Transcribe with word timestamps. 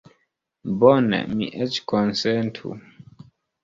Bone, 0.85 1.21
mi 1.35 1.51
eĉ 1.69 1.79
konsentu. 1.95 2.77